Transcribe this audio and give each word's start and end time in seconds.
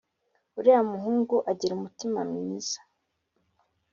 uriya 0.57 0.81
muhungu 0.91 1.35
agira 1.51 1.71
umutima 1.75 2.19
mwiza 2.29 2.79